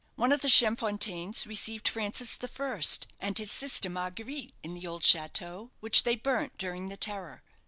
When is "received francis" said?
1.45-2.39